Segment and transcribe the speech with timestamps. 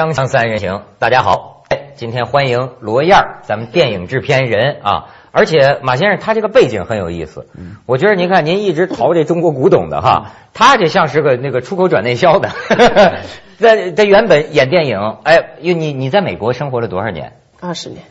[0.00, 5.08] 锵锵三人行，大家好，哎，今天欢迎罗燕儿，咱们电影制片人啊。
[5.30, 7.46] 而且马先生他这个背景很有意思，
[7.84, 12.48] 我觉得您看您一直淘这中国古董的哈，他这像是个那个出口转内销的。
[13.60, 17.34] 在在原本演电影，哎，因为你你在美国生活了多少年？
[17.60, 18.02] 二十年，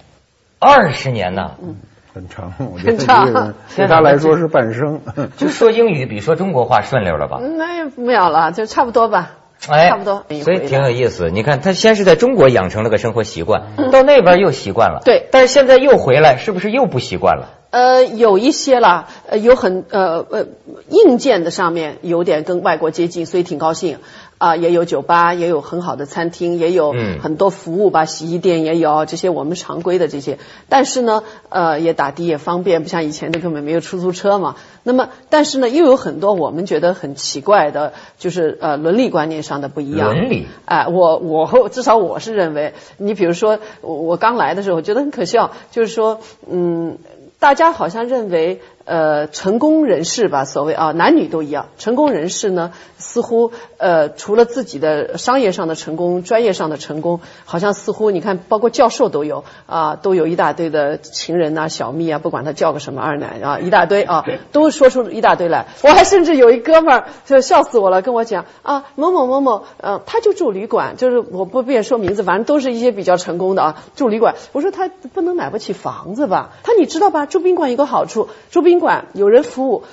[0.59, 1.53] 二十年呢？
[1.59, 1.77] 嗯，
[2.13, 5.01] 很长，我觉得这个对他来说是半生。
[5.37, 7.39] 就说英语比说中国话顺溜了吧？
[7.57, 9.31] 那也没有了，就差不多吧。
[9.67, 11.29] 哎，差不多，所以挺有意思。
[11.29, 15.01] 你看，他先是在中国养成了个生活习惯，到那边又习惯了。
[15.03, 17.49] 对，但是现在又回来，是不是又不习惯了？
[17.71, 20.45] 呃，有一些啦，呃，有很呃呃
[20.89, 23.99] 硬件的上面有点跟外国接近，所以挺高兴。
[24.39, 30.39] 啊，也有酒吧，也有很好的餐厅，也有很多服务吧，洗衣店也有这些我们常规的这些。
[30.69, 34.55] 但是呢，呃，也打的也方便，不像以前的根本没有出租车嘛。
[34.83, 40.13] 那么，但是呢，又有很多我们觉得很奇怪的，就是呃伦理观念上的不一样。
[40.13, 40.47] 伦理？
[40.63, 46.97] 哎，我我至少我是认为，你比如说我刚来的时候，我觉得很可笑，就是说，嗯，
[47.39, 48.61] 大家好像认为。
[48.89, 51.67] 呃，成功人士吧，所谓啊，男女都一样。
[51.77, 65.67] 成功人士呢，似乎呃，除了自己的商业上的成功、专业上的成功，好像似乎你看，包括教授都有啊，都有一大堆的情人呐、小蜜啊，不管他叫个什么二奶啊， 一大堆啊，都说出一大堆来。
[65.83, 74.33] 我还甚至有一哥们儿就笑死我了，跟我讲啊，某某某某，呃，他就住旅馆，就是我不便说名字，反正都是一些比较成功的啊，住旅馆。
[74.51, 76.49] 我说他不能买不起房子吧？
[76.63, 77.27] 他你知道吧？
[77.27, 79.83] 住宾馆有个好处，住宾馆有人服务，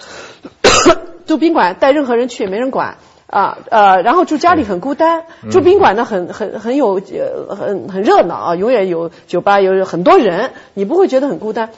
[1.26, 7.00] 住宾馆带任何人去也没人管啊呃，然后住家里很孤单，住宾馆呢很很很有
[7.48, 11.70] 呃很很热闹啊，永远有酒吧有很多人，你不会觉得很孤单。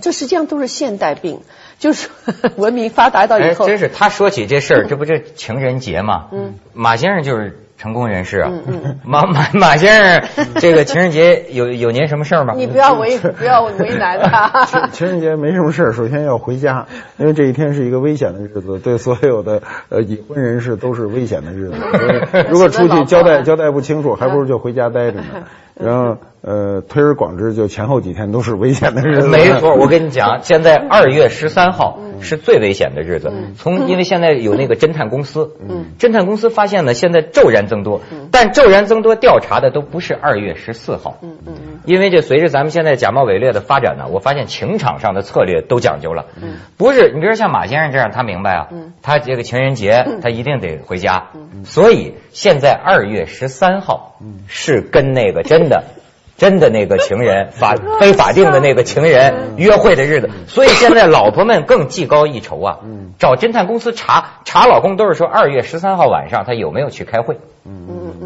[0.00, 1.40] 这实际上都是现代病，
[1.78, 2.08] 就是
[2.56, 3.66] 文明发达到以后。
[3.66, 6.26] 真是他说起这事儿，这不是情人节嘛？
[6.32, 7.58] 嗯，马先生就是。
[7.78, 8.50] 成功人士啊，
[9.06, 12.54] 马马马先生， 这个情人节有有您什么事儿吗？
[12.56, 14.88] 你不要为不要为难他。
[14.90, 16.86] 情人节没什么事儿，首先要回家，
[17.18, 21.76] 因为这一天是一个危险的日子，对所有的呃已婚人士都是危险的日子。
[22.50, 25.44] 如果出去交代交代不清楚，还不如就回家待着呢。
[25.80, 29.28] 然后呃，推而广之，就前后几天都是危险的日子。
[29.28, 31.98] 没错，我跟你讲，现在二月十三号。
[32.20, 33.32] 是最危险的日子。
[33.56, 35.52] 从因为现在有那个侦探公司，
[36.00, 38.00] 侦探公司发现呢，现在骤然增多，
[38.32, 41.18] 但骤然增多调查的都不是二月十四号。
[41.84, 46.26] 因为这随着咱们现在假冒伪劣的发展呢，我发现情场上的策略都讲究了。
[46.76, 48.68] 不是，你比如像马先生这样，他明白啊，
[49.00, 51.28] 他这个情人节他一定得回家，
[51.62, 54.16] 所以现在二月十三号
[54.48, 55.84] 是跟那个真的。
[56.38, 62.78] 真的那个情人法非法定的那个情人约会的日子，所以现在老婆们更技高一筹啊，
[63.18, 67.38] 找侦探公司查查老公都是说二月十三号晚上他有没有去开会。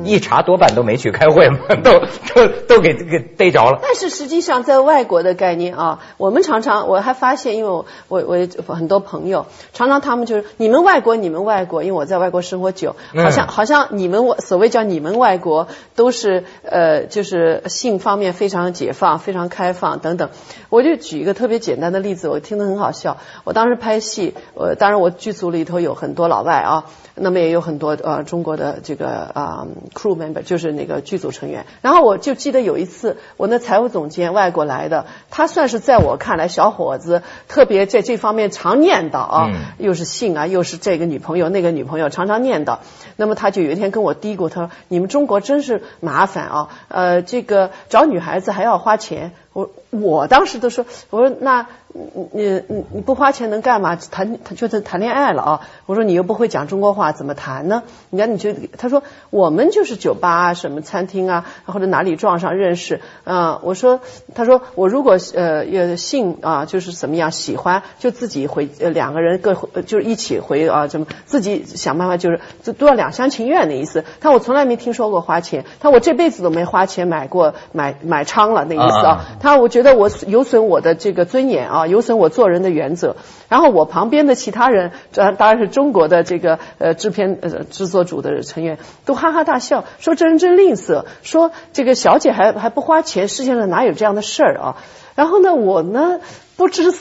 [0.04, 2.00] 一查多半都没去开会嘛， 都
[2.34, 3.78] 都都给给逮着了。
[3.82, 8.24] 但是实际上，在外国的概念啊，我们常常我还发现，因为我我
[8.66, 20.30] 我很多朋友，常常他们就是你们外国，你们外国，因为我在外国生活久，好像好像你们所谓叫你们外国，都是呃就是性方面非常解放、非常开放等等。
[20.68, 23.18] 我就举一个特别简单的例子，我听得很好笑。
[23.44, 26.84] 我当时拍戏，呃，当然我剧组里头有很多老外啊。
[27.14, 31.66] 那么也有很多呃中国的这个啊 crew member，就是那个剧组成员。
[31.80, 42.78] 然后我就记得有一次，我那财务总监外国来的，他算是在我看来小伙子，特别在这方面常念叨啊，又是性啊，又是这个女朋友那个女朋友，常常念叨。
[43.16, 51.66] 那么他就有一天跟我嘀咕，他说：“你们中国真是麻烦啊，呃，这个找女孩子还要花钱。”我我当时都说，我说那。
[51.94, 53.96] 你你你你不花钱能干嘛？
[53.96, 55.60] 谈他就是谈恋爱了啊！
[55.84, 57.82] 我说你又不会讲中国话，怎么谈呢？
[58.08, 63.60] 你看你就他说我们就是酒吧啊，什么餐厅啊，或者哪里撞上认识啊。
[63.62, 64.00] 我说
[64.34, 74.04] 他说我如果呃也信啊，就是怎么样喜欢就自己回呃两个人各就是一起回啊，怎么自己想办法就是都都要两厢情愿的意思。
[74.20, 79.26] 他我从来没听说过花钱，他我这辈子都没花钱买过买买娼了那意思啊。
[79.40, 81.81] 他我觉得我有损我的这个尊严啊。
[81.86, 83.16] 有损我做人的原则。
[83.48, 94.76] 然后我旁边的其他人，这当然是中国的这个呃制片呃制作组的成员，都哈哈大笑，说这人真吝啬，说这个小姐还还不花钱，世界上哪有这样的事儿啊？
[95.14, 96.20] 然后呢，我呢
[96.56, 96.94] 不知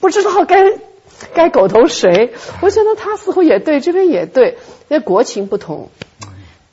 [0.00, 0.78] 不知道该
[1.34, 2.32] 该狗头谁。
[2.60, 4.58] 我觉得他似乎也对，这边也对，
[4.88, 5.90] 因为国情不同。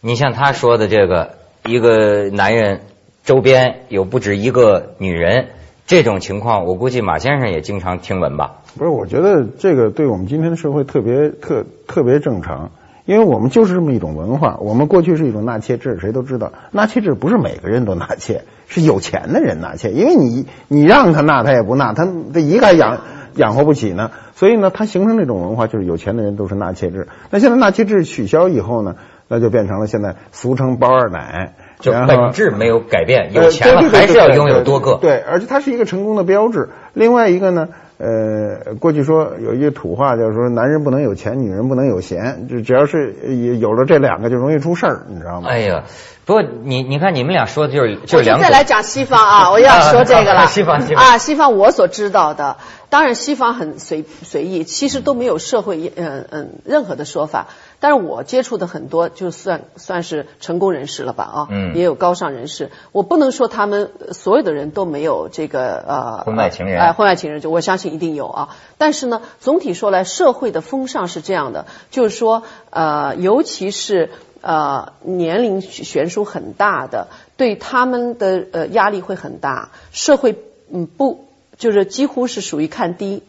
[0.01, 2.81] 你像他说的这个，一个男人
[3.23, 5.47] 周边有不止一个女人。
[5.85, 8.61] 这种情况，我估计马先生也经常听闻吧？
[8.77, 12.71] 不是，我觉得这个对我们今天的社会特别特特别正常，
[13.05, 14.57] 因为我们就是这么一种文化。
[14.61, 19.91] 我们过去是一种纳妾制，谁都知道，纳妾制不是每个人都纳妾，是有钱的人纳妾。
[19.91, 23.01] 因为你你让他纳，他也不纳，他他一个养
[23.35, 24.11] 养活不起呢。
[24.35, 27.07] 所以呢，它形成这种文化，就是有钱的人都是纳妾制。
[27.29, 28.95] 那现在纳妾制取消以后呢，
[29.27, 31.53] 那就变成了现在俗称包二奶。
[31.83, 34.97] 就本质没有改变，有钱了还是要拥有多个。
[35.01, 36.69] 对，而且它是一个成功的标志。
[36.93, 42.47] 另外一个呢，呃，过去说有一句土话，就是说男人不能有钱，女人不能有闲。
[42.47, 43.13] 就只要是
[43.59, 45.49] 有了这两个，就容易出事儿，你知道吗？
[45.49, 45.83] 哎呀，
[46.25, 48.39] 不过你你看你们俩说的就是就两。
[48.39, 50.45] 再来讲西方啊，我要说这个了。
[50.47, 52.55] 西方西方啊，西方我所知道的，
[52.89, 57.47] 当然西方很随随意，其实都没有社会嗯嗯任何的说法。
[57.83, 62.71] 但是我接触的很多，就算算是成功人士了吧啊，嗯，也有高尚人士。
[62.93, 68.55] 我不能说他们所有的人都没有这个呃婚外情人，哎，婚外情人就我相信一定有啊。
[68.77, 79.71] 但是呢，总体说来，社会的风尚是这样的，就是说呃，尤其是呃年龄悬殊很大的，对他们的呃压力会很大。
[79.91, 80.39] 社会
[80.71, 81.25] 嗯不
[81.57, 83.23] 就是几乎是属于看低。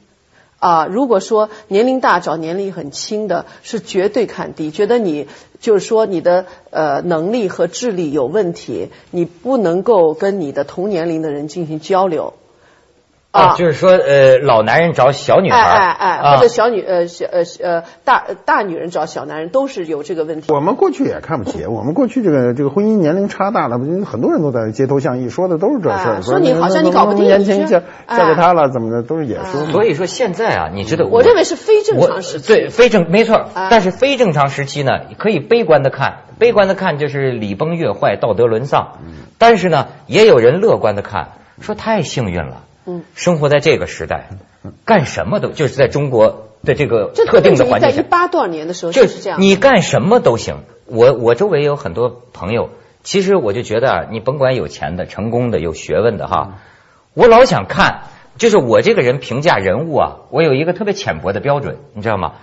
[0.64, 5.28] 啊，如果说年龄大找年龄很轻的，是绝对看低，觉得你
[5.60, 12.32] 就是说你的呃能力和智力有问题，你不能够跟你的同年龄的人进行交流。
[13.34, 20.52] 啊，就是说，呃，老男人找小女孩，哎哎哎，或者小女呃小呃呃大大女人找小男人，都是有这个问题。
[20.52, 29.66] 我们过去也看不起，我们过去这个这个婚姻年龄差大了，很多人都在街头巷议说的都是这事儿，说你好像你搞不定，年轻嫁嫁给他了怎么的，都是也说。
[29.72, 38.92] 所以说现在啊，你知道，我认为是非正常时期，对非正没错，但是非正常时期呢，可以悲观的看，悲观的看就是礼崩乐坏，道德沦丧，
[39.38, 41.30] 但是呢，也有人乐观的看，
[41.60, 42.58] 说太幸运了。
[42.86, 44.28] 嗯，生活在这个时代，
[44.84, 49.40] 干什么都就是在中国的这个特定的环境下，在一八多少年的时候就是这样。
[49.40, 50.56] 你干什么都行。
[50.86, 52.70] 我我周围有很多朋友，
[53.02, 56.58] 其实我就觉得啊，你甭管有钱的、成功的、有学问的哈，
[57.14, 58.02] 我老想看，
[58.36, 62.34] 就是我这个人评价人物啊，我有一个特别浅薄的标准，你知道吗？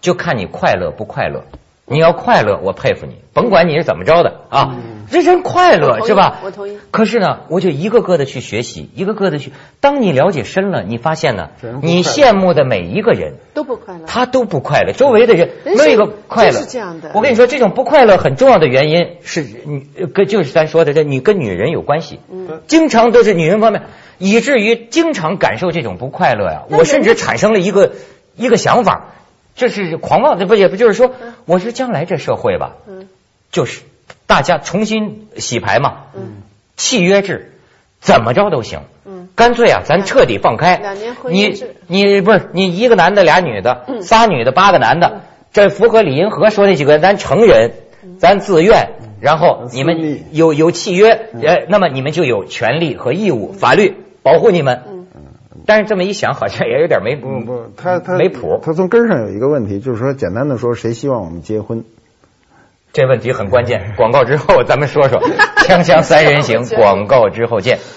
[0.00, 1.44] 就看你快乐不快乐。
[1.90, 6.40] 你要快乐，我佩服你，甭管你是怎么着的啊，这人生快乐是吧？
[6.44, 6.78] 我同意。
[6.90, 9.52] 可是呢，我就一个个的去学习，一个个的去。
[9.80, 11.50] 当你了解深了，你发现呢，
[11.82, 14.92] 你羡慕的每一个人都不快乐，他都不快乐。
[14.92, 16.60] 周围的人没有一个快乐。
[16.60, 17.10] 是这样的。
[17.14, 22.20] 我跟你说，这种不快乐很重要的原因是你跟就是咱说的这，你跟女人有关系。
[22.30, 22.60] 嗯。
[22.66, 23.82] 经常都是女人方面，
[24.18, 26.64] 以至于经常感受这种不快乐呀。
[26.70, 27.92] 我甚至产生了一个
[28.36, 29.14] 一个想法。
[29.56, 31.10] 这是狂妄，这不也不就是说，
[31.44, 32.76] 我说将来这社会吧，
[33.50, 33.80] 就是
[34.28, 36.04] 大家重新洗牌嘛，
[36.76, 37.54] 契约制
[37.98, 38.82] 怎么着都行，
[39.34, 40.80] 干脆啊，咱彻底放开。
[41.30, 41.54] 你
[41.86, 45.22] 你不是你一个男的俩女的，仨女的八个男的，
[45.52, 47.72] 这符合李银河说那几个，咱成人，
[48.18, 48.90] 咱自愿，
[49.20, 54.82] 然后你们有有契约，呃，那么你们就有权利和义务，法律保护你们。
[55.64, 58.60] 但是这么一想，好像也有点没不不，他他没谱。
[58.62, 61.84] 他从根上有一个问题，就是说，简单的说，谁希望我们结婚？
[62.92, 63.94] 这问题很关键。
[63.96, 65.20] 广告之后咱们说说，
[65.66, 67.78] 锵锵三人行，广告之后见。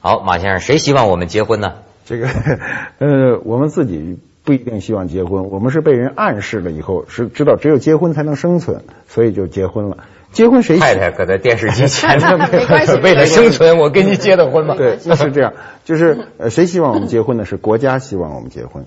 [0.00, 1.74] 好，马先生，谁希望我们结婚呢？
[2.04, 2.28] 这个，
[2.98, 4.18] 呃，我们自己。
[4.42, 9.98] 不一定希望结婚，我们是被人暗示了以后，是知道只有结婚才能生存，所以就结婚了。
[10.32, 12.18] 结婚谁太太搁在电视机前
[13.02, 14.74] 为了生存，我跟你结的婚嘛？
[14.76, 15.54] 对， 是这样。
[15.84, 17.44] 就是呃，谁希望我们结婚呢？
[17.44, 18.86] 是国家希望我们结婚。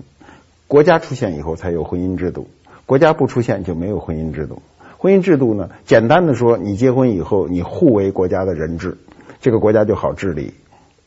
[0.68, 2.48] 国家出现以后才有婚姻制度，
[2.86, 4.62] 国家不出现就没有婚姻制度。
[4.96, 8.96] 婚姻制度呢，简单的说，你结婚以后，你互为国家的人质，
[9.42, 10.54] 这个国家就好治理。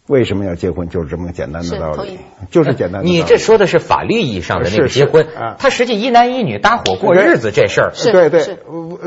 [0.07, 0.87] 为什么要结婚？
[0.89, 2.17] 就是这么个简单的道理，
[2.49, 3.05] 就是简单。
[3.05, 5.27] 你这说的是法律意义上的那个结婚，
[5.59, 7.91] 他实际一男一女搭伙过日子这事儿。
[8.11, 8.57] 对对，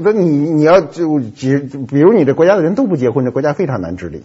[0.03, 4.23] 那你你要就结，比如你这国家的人都不结婚，这国家非常难治理。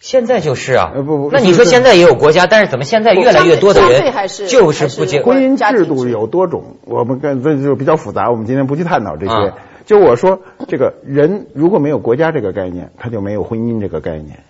[0.00, 4.00] 现在就是啊，不不，那你说现在也有国家，但是怎么现在越来越多的人
[4.48, 5.38] 就是不结婚？
[5.38, 9.52] 姻制度有多种，我们跟这就比较复杂，我们今天不去探讨这些。
[9.84, 14.44] 就我说，这个人如果没有国家这个概念，他就没有婚姻这个概念。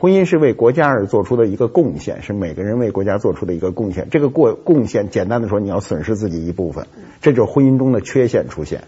[0.00, 4.08] 婚姻是为国家而做出的一个贡献，是每个人为国家做出的一个贡献。
[4.10, 6.86] 这个过贡献，简单的说，你要损失自己一部分，
[7.20, 8.84] 这就是婚姻中的缺陷出现，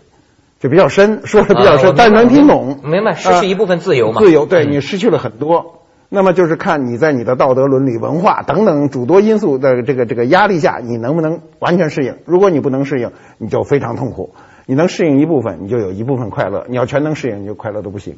[0.59, 2.79] 就比较深，说的比较深，但能听懂。
[2.83, 4.23] 明白，失去一部分自由嘛？
[4.23, 5.83] 自由，对你失去了很多。
[6.09, 12.17] 那么就是看你在你的道德、伦理、文化等等诸多因素的这个这个压力下，你能不能完全适应？
[12.25, 14.31] 如果你不能适应，你就非常痛苦。
[14.65, 18.17] 你能适应一部分，你就有一部分快乐；你要全能适应，你就快乐都不行。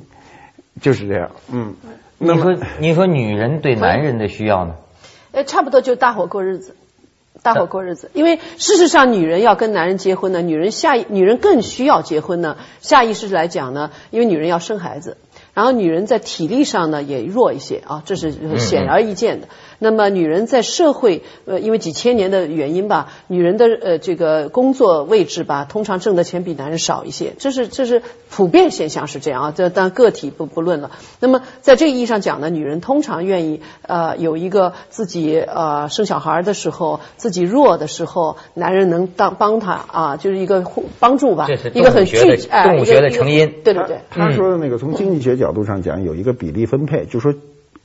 [0.81, 1.75] 就是这样，嗯。
[2.17, 4.77] 你说，你说女人对男人的需要呢？
[5.33, 6.77] 呃，差不多就大伙过日子，
[7.43, 8.11] 大伙过日子。
[8.15, 12.57] 因为事实上，女人要跟男人结婚呢，女人下女人更需要结婚呢。
[12.81, 15.17] 下意识来讲呢，因为女人要生孩子，
[15.55, 19.49] 然后女人在体力上呢也弱一些啊，这是显而易见的。
[19.79, 30.91] 那么女人在社会，呃，因为几千年的原因吧，女人的呃这个工作位置吧，通常挣的钱比男人少一些，这是这是普遍现象是这样啊，这当个体不不论了。
[31.21, 40.65] 那么在这个意义上讲呢，女人通常愿意呃有一个自己呃生小孩的时候，自己弱的时候，男人能当帮她啊，就是一个
[40.99, 42.17] 帮助吧，一个很具
[42.49, 43.99] 哎，动物学的成因，对对对。
[44.11, 47.35] 他说的那个从经济学角度上讲，有一个比例分配，就说。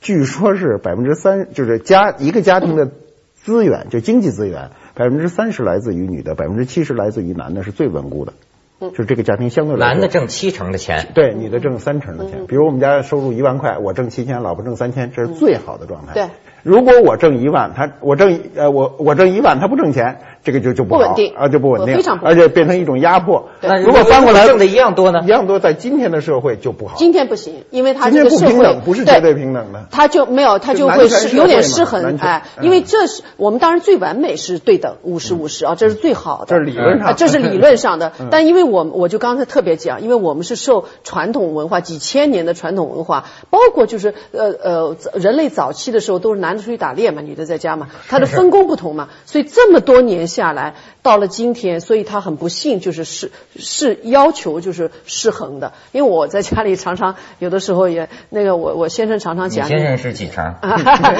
[0.02, 2.90] 据说是百分之三，就是家一个家庭的
[3.34, 8.32] 资源，就经济资源，百分之三十来自于女的，百分之七十来自于男的，是最稳固的。
[8.80, 12.46] 就是这个家庭相对来男的挣七成的钱，对，女的挣三成的钱。
[12.46, 16.14] 比如我们家收入一万块，我挣七千，老婆挣三千，这是最好的状态。
[16.14, 16.28] 对。
[16.62, 23.48] 如果我挣一万，他我挣呃我我挣一万，他不挣钱，这个就就不稳定啊就不稳定，非常不而且变成一种压迫。
[23.60, 25.20] 那如果翻过来挣的一样多呢？
[25.24, 26.96] 一样多，在今天的社会就不好。
[26.96, 38.12] 今天不行，因为他这个社会不是绝对平等的，他就没有他就会是有点失衡哎，因为这是我们当然最完美是对等五十五十啊，这是最好的，这是理论上，这是理论上的。
[38.30, 47.22] 但因为我我就刚才特别讲，因为我们是受传统文化几千年的传统文化，包括就是呃呃人类早期的时候都是男的出去打猎嘛。
[47.22, 55.72] 女的在家嘛，他的分工不同嘛， 所以这么多年下来，到了今天，所以他很不幸，就是是是要求就是失衡的。
[55.92, 60.54] 因为我在家里常常有的时候也那个我我先生常常讲，先生是几成？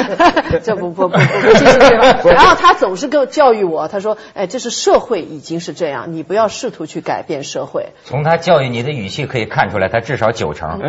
[0.65, 2.29] 这不不不不不。
[2.29, 10.81] 然后他总是跟教育我，他说：“哎，这是社会已经是这样，你不要试图去改变社会。”从他教育你的语气可以看出来，他至少九成，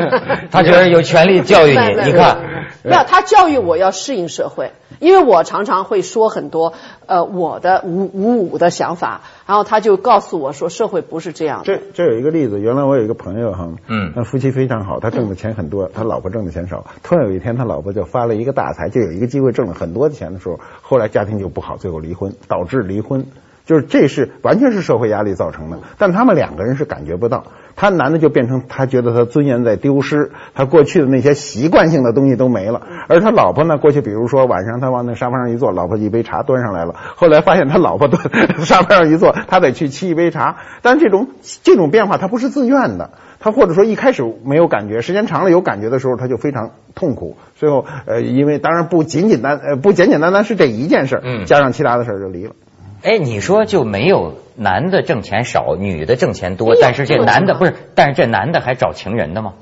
[0.52, 2.06] 他觉得有权利教育你。
[2.06, 2.38] 你看，
[2.84, 4.72] 没有他教育我要适应社会。
[5.00, 6.74] 因为我常常会说很多
[7.06, 11.62] 呃我的五五五的想法，然后他就告诉我说社会不是这样。
[11.64, 16.86] 这这有一个例子，原来我有一个朋友哈，嗯，那夫妻非常好，他挣的钱很多，他老婆挣的钱少。
[17.04, 23.26] 突然有一天，他老婆就发了一个大财，就有一个机会挣了很多钱的时候，后来家庭就不好，最后离婚，导致离婚。
[23.66, 27.44] 就是这是完全是社会压力造成的，但他们两个人是感觉不到。
[27.74, 32.82] 他男的就变成他觉得他尊严在丢失，他过去的那些习惯性的东西都没了。
[33.08, 36.96] 而他老婆呢，过去比如说晚上他往那沙发上一坐，老婆一杯茶端上来了。
[37.16, 38.22] 后来发现他老婆端
[38.66, 40.58] 沙发上一坐，他得去沏一杯茶。
[40.82, 41.30] 但这种
[41.64, 47.38] 这种变化他不是自愿的，他或者说一开始没有感觉，时间长了有感觉的时候，他就非常痛苦。
[47.56, 52.52] 最后呃，因为当然不仅仅单呃不简简单单是这一件事，嗯，加上其他的事就离了。
[53.04, 59.54] 哎，你说就没有男的挣钱少，女的挣钱多，但是这男的不是，但是这男的还找情人的吗？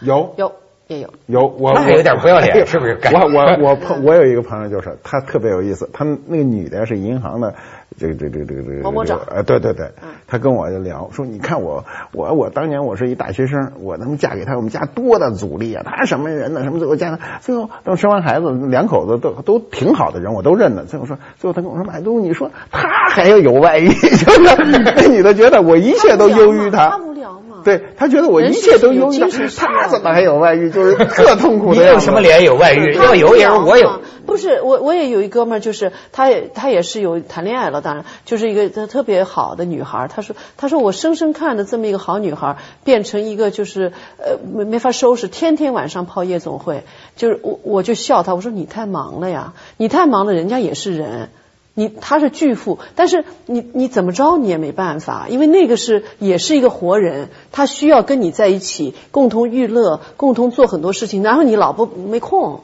[0.00, 0.52] 有有
[0.86, 2.98] 也有有，我还有点不要脸，是不是？
[3.12, 7.54] 我我我朋我有一个朋友就是他特别有意思，他那个女的是银行的。
[7.98, 9.90] 这个这个这个这个某某长，啊对对对，
[10.26, 15.82] 他跟我就聊说，你看我我我当年我是一大学生，我他妈嫁给他，我们家多大阻力啊！
[15.86, 16.62] 他什么人呢？
[16.62, 17.38] 什么最后嫁他？
[17.40, 20.84] 最后等生完孩子，两口子都都挺好的人，我都认得。
[20.84, 27.00] 最后说，最后他跟我说，买东，你说他还要有外遇， 就是那女的觉得我一切都优于他。
[27.66, 30.70] 对他觉得我一切都优于他，他怎么还有外遇？
[30.70, 31.82] 就是特痛苦的。
[31.82, 32.94] 你有什么脸有外遇？
[32.94, 34.00] 要有也是我有。
[34.24, 40.08] 不是我，我也有一哥们儿，就是他也他也是有谈恋爱了，当然就是一个特特别好的女孩。
[40.14, 46.84] 他说他说我生生看着这么一个好女孩变成一个就是呃没没法收拾，天天晚上泡夜总会。
[47.16, 51.30] 就是我我就笑他，我说你太忙了呀，你太忙了，人家也是人。
[51.78, 62.60] 你他是巨富，但是你你怎么着你也没办法，因为那个是也是一个活人，他需要跟你在一起共同娱乐，共同做很多事情，然后你老婆没空。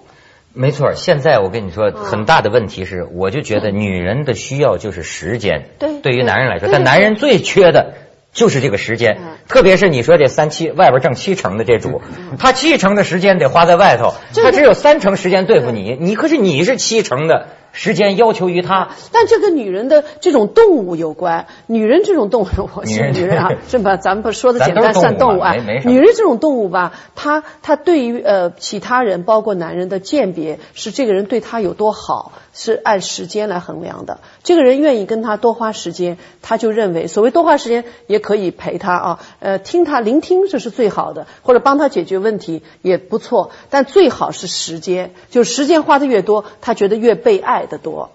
[0.55, 5.69] 没错，现在我跟你说，很大的问题是，我就觉得女人的需要就是时间。
[5.79, 6.01] 对。
[6.01, 7.93] 对于男人来说，但男人最缺的
[8.33, 12.01] 就是这个时间，特别是你说这三七外边挣七成的这主，
[12.39, 17.49] 他七成的时间得花在外头，他只有三成时间对付你，你可是你是七成的。
[17.73, 21.47] 时间要求于他，但这跟女人的这种动物有关。
[21.67, 25.55] 女人这种动物，我 是女人啊，这么咱们不说的简单算动物啊。
[25.85, 32.33] 女人这种动物吧，她她对于呃其他人，包括男人的鉴别，是这个人对她有多好。
[32.55, 34.21] 是按时间来衡量的。
[34.43, 43.53] 这个人愿意跟他多花时间，他就认为所谓多花时间也可以陪他啊，呃，听他聆听这是最好的，或者帮他解决问题也不错。
[43.71, 48.11] 但最好是时间，就时间花的越多，他觉得越被爱的多。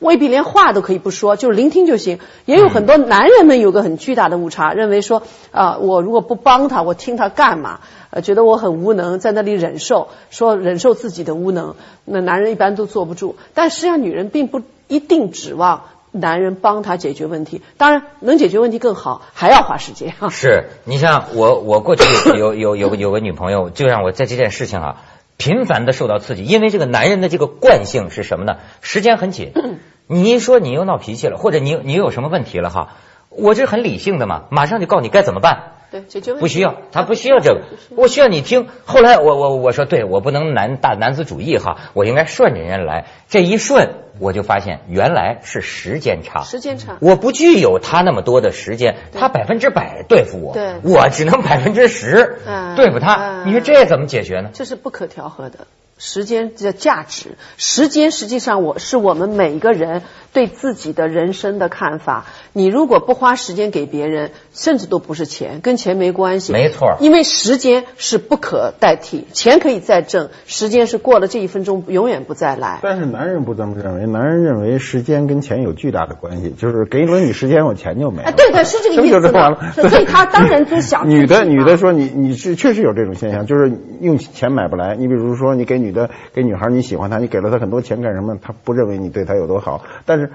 [0.00, 2.20] 未必连话都可以不说，就是聆听就行。
[2.44, 7.80] 也有很多男人们有个很巨大的误差，认为说啊，我如果不帮他，我听他干嘛？
[8.10, 13.34] 呃，觉得我很无能，在那里忍受，说忍受自己的无能，那男人一般都坐不住。
[13.54, 20.14] 但实际上，女人并不一定指望男人帮她解决问题，当然能解决问题更好，还要花时间。
[20.30, 22.04] 是你像我，我过去
[22.38, 25.02] 有有有有个女朋友，就让我在这件事情啊。
[25.38, 28.58] 频繁的受到刺激，因为这个男人的这个惯性是什么呢？
[28.82, 29.52] 时间很紧，
[30.06, 32.96] 你一说你又闹脾气了，或者你你又有什么问题了哈，
[33.30, 35.77] 我这很理性的嘛，马上就告诉你该怎么办。
[35.90, 37.62] 对，解决问题不需要，他不需要这个，
[37.96, 38.68] 我需要你听。
[38.84, 43.06] 后来我我我说对，我不能男大男子主义哈，我应该顺着人家来。
[43.28, 52.38] 这一顺，我就发现原来是时间差，时间差，我不具有他那么多的时间，他百分之百对付我，对，我只能百分之十
[52.76, 53.44] 对付他。
[53.44, 54.50] 你说这怎么解决呢？
[54.52, 55.66] 这是不可调和的。
[55.98, 60.02] 时间的价值，时间实际上我是我们每一个人
[60.32, 62.24] 对自己的人生的看法。
[62.52, 66.52] 你如果不花时间给别人，甚至都不是钱，跟钱没关系。
[66.52, 72.78] 没错，因为时间是不可代替，钱可以再挣，时间是过了这一分钟永远不再来。
[72.80, 78.32] 但是男人不这么认为，男人认为时间跟钱有巨大的关系，就是给了你时间，我钱就没了。
[78.32, 79.88] 对对，是这个意思。
[79.88, 81.06] 所以他当然就想。
[81.10, 84.94] 女的女的说你你是确实有这种现象，就是用钱买不来。
[84.94, 85.87] 你比如说你给女。
[85.88, 88.36] 女的给女孩你喜欢她，你给了她很多钱干什么？
[88.40, 89.82] 她不认为你对她有多好。
[90.04, 90.30] 但是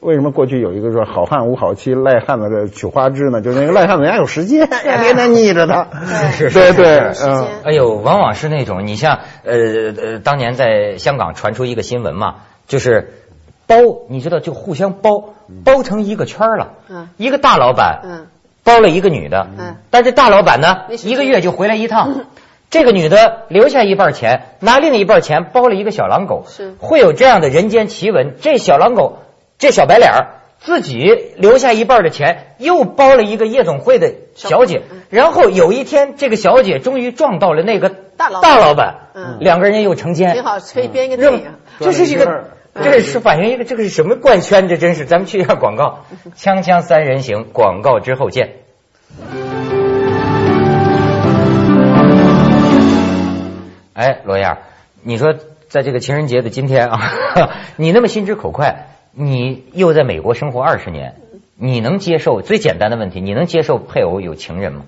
[0.00, 3.40] 为什么过去有一个说好汉无好妻，赖汉子娶花枝呢？
[3.40, 5.86] 就是那个赖汉子人家有时间，天天腻着他。
[6.32, 7.46] 是对对，嗯。
[7.64, 9.54] 哎呦，往往是那种你像呃
[9.96, 12.36] 呃，当年在香港传出一个新闻嘛，
[12.66, 13.12] 就是
[13.66, 13.76] 包，
[14.08, 15.34] 你知道就互相包
[15.64, 16.72] 包成一个圈了。
[16.88, 17.08] 嗯。
[17.16, 18.26] 一个大老板嗯
[18.64, 22.26] 包了一个女的嗯，但是大老板呢一个月就回来一趟。
[22.70, 28.34] 这个女的留下一半钱，拿另一半钱包了一个小狼狗，是会有这样的人间奇闻。
[28.40, 29.20] 这小狼狗，
[29.58, 30.26] 这小白脸儿
[30.58, 34.82] 自己留下一半的钱，又包了一个夜总会的小姐。
[35.08, 41.54] 然后有一天，这个小姐终于撞到了那个大老大老板，嗯，两个人又成奸，挺好，可以编一个电影。
[41.80, 44.68] 这是一个，这是反映一个，这个是什么怪圈？
[44.68, 46.00] 这真是，咱们去一下广告，
[46.36, 48.56] 锵锵三人行，广告之后见。
[53.98, 54.58] 哎，罗燕，
[55.02, 55.34] 你说
[55.68, 57.00] 在这个情人节的今天啊，
[57.74, 61.16] 你那么心直口快，你又在美国生活二十年，
[61.56, 64.82] 你能接受最简单的问题，你能接受配偶有情人吗？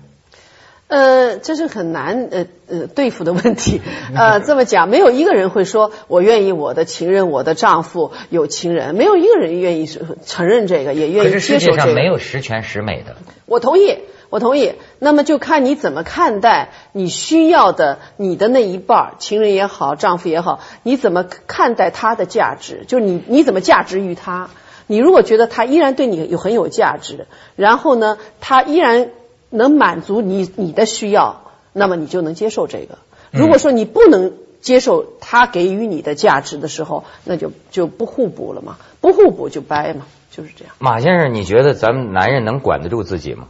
[0.87, 3.81] 呃，这是很难呃呃对付的问题。
[4.15, 9.89] 呃，这么讲，没有一个人会说我愿意我的情人、我的丈夫有情人，没有一个人愿意
[10.25, 11.59] 承认这个，也愿意接受这个。
[11.59, 13.17] 世界上没有十全十美的。
[13.45, 13.97] 我同意。
[14.31, 22.85] 我同意，那么就看你怎么看待你需要的你的那一半儿情人也好，丈夫也好，你怎么看待他的价值？
[22.87, 24.49] 就你你怎么价值于他？
[24.87, 29.09] 你如果觉得他依然对你有很有价值，然后呢，他依然
[29.49, 32.99] 能满足你你的需要，那么你就能接受这个。
[33.31, 40.73] 如果说你不能接受他给予你的价值的时候，那就就不互补了嘛，不互补就掰嘛，就是这样。
[40.79, 43.47] 马先生，你觉得咱们男人能管得住自己吗？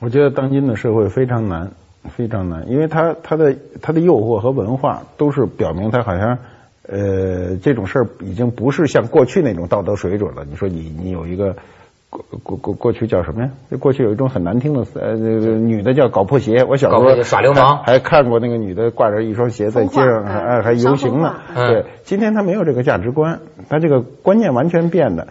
[0.00, 1.72] 我觉得当今的社会非常难，
[2.08, 6.38] 非常难，因为他他的他的诱惑和文化都是表明他好像
[6.86, 10.44] 呃这种事儿已经不是像过去那种道德水准了。
[10.48, 11.56] 你说你你有一个
[12.10, 13.50] 过过过过去叫什么呀？
[13.80, 21.34] 过去有一种很难听的呃那个女的叫搞破鞋，我小时候耍流氓还看过那个女的挂着一双鞋在街上还还游行呢。
[21.56, 25.26] 对，今天他没有这个价值观，他这个观念完全变的。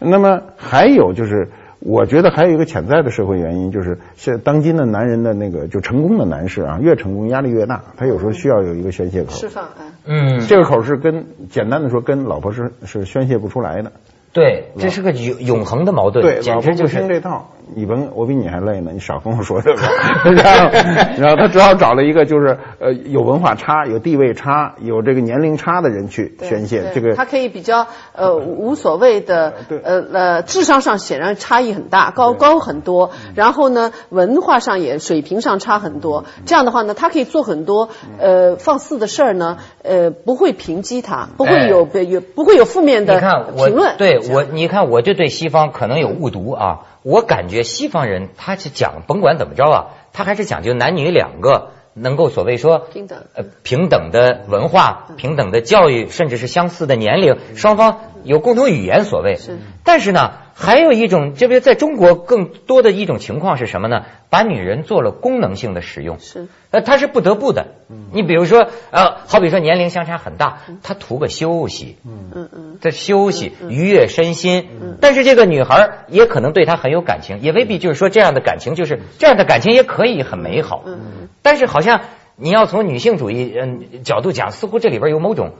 [0.00, 1.48] 那么还有就是。
[1.80, 9.30] 我觉得还有一个潜在的社会原因，就是现当今的男人的那个就成功的男士啊，越成功压力越大，他有时候需要有一个宣泄口。
[9.30, 9.68] 释放，
[10.04, 13.92] 嗯，这个口是跟简单的说，跟老婆是是宣泄不出来的。
[14.32, 16.24] 对，这是个永永恒的矛盾。
[16.24, 17.50] 对，简直就是这套。
[17.74, 19.82] 你甭，我比你还累呢，你少跟我说这个。
[20.34, 20.70] 然后，
[21.18, 26.92] 然后他只好找了一个就是呃有文化差、有地位差、有这个年龄差的人去宣泄。
[26.94, 33.10] 这个他可以比较呃无所谓的呃呃智商上显然差异很大，高高很多。
[33.34, 36.24] 然后呢，文化上也水平上差很多。
[36.46, 43.20] 这样的话呢，他可以做很多呃放肆的事儿呢，呃不会评击他，不会有有不会有负面的
[43.56, 43.96] 评论。
[43.96, 46.80] 对我，你看我就对西方可能有误读啊。
[47.08, 49.76] 我感觉西方人他是讲，甭管怎么着啊，
[50.12, 59.36] 他还是讲究男女两个能够所谓说平等，呃平等的文化、平等的教育，甚至是相似的年龄，双方有共同语言所谓。
[59.36, 59.58] 是。
[59.84, 64.04] 但是呢，还有一种，这边在中国更多的一种情况是什么呢？
[64.30, 67.68] 把女人做了功能性的使用，是，呃，她是不得不的。
[68.12, 74.68] 你比如说，呃，好比说年龄相差很大，她图个休息，嗯嗯嗯，这休息愉悦身心。
[75.00, 80.82] 但是这个女孩也可能对他很有感情，也未必就是说这样的感情就是这样的感情也可以很美好。
[80.84, 82.02] 嗯但是好像
[82.36, 85.52] 你要从女性主义嗯角度讲，似乎这里边有某种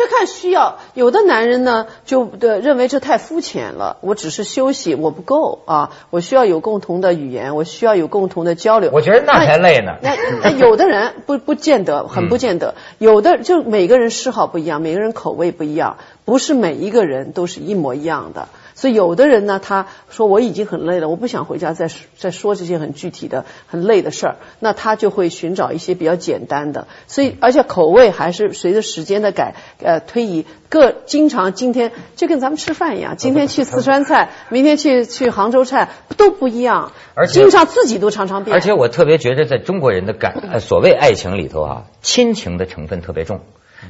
[0.00, 8.90] 这看需要，有的男人呢就的认为这太肤浅了，我只是休息，我不够啊，我需要有共同的语言，我需要有共同的交流。
[8.94, 9.96] 我觉得那才累呢。
[10.00, 18.48] 那那有的人 不不见得，很不见得，有的就每个人嗜好不一样，每个人口味不一样，不是每一个人都是一模一样的。
[18.80, 26.86] 所以有的人呢，他说我已经很累了，我不想回家再说再说这些很具体的、很累的事儿，那他就会寻找一些比较简单的。
[27.06, 38.56] 所以而且口味还是随着时间的改呃推移，各经常今天就跟咱们吃饭一样，今天去四川菜，明天去去杭州菜都不一样，而且经常自己都常常变。
[38.56, 43.42] 而且我特别觉得，在中国人的感呃所谓爱情里头啊，亲情的成分特别重。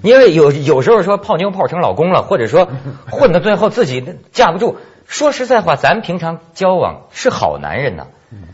[0.03, 2.69] 因为有有时候说泡妞泡成老公了，或者说
[3.11, 4.77] 混到最后自己架不住。
[5.07, 8.07] 说实在话，咱平常交往是好男人呐，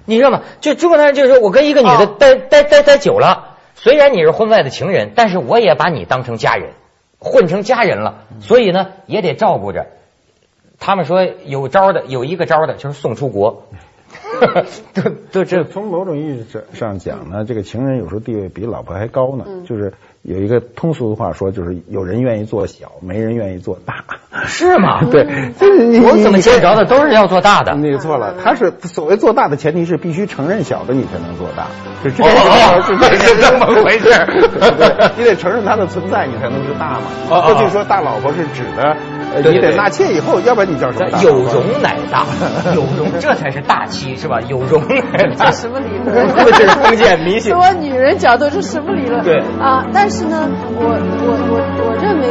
[0.07, 0.40] 你知道吗？
[0.61, 6.70] 就中国男人就是说我跟一个女的待待待待久了，虽然你是婚外的情人，但是我也把你当成家人，
[7.18, 9.87] 混成家人了，所以呢也得照顾着。
[10.79, 13.64] 他们说有招的，有一个招的就是送出国。
[14.94, 19.44] 都都这从某种意义上讲呢，这个情人有时候地位比老婆还高呢。
[19.66, 19.92] 就是
[20.27, 24.05] 有一个通俗的话说，就是有人愿意做小，没人愿意做大。
[24.45, 25.01] 是吗？
[25.11, 25.23] 对，
[26.03, 27.75] 我怎么见着的都是要做大的？
[27.77, 31.69] 你错了，他是所谓做大的前提是必须承认小的你才能做大，
[32.03, 34.11] 是这哦是是这么回事
[34.77, 37.03] 对你得承认它的存在，你才能是大嘛。
[37.29, 38.97] 过去说大老婆是指的，
[39.38, 41.18] 你得纳妾以后，要不然你叫什么？
[41.22, 42.25] 有容乃大，
[42.75, 44.40] 有容这才是大妻是吧？
[44.49, 45.51] 有容乃大。
[45.51, 46.27] 什么理论？
[46.53, 47.53] 这是封建迷信。
[47.53, 49.22] 从我女人角度这什么理论？
[49.25, 52.25] 对啊，但是呢，我我我我认为。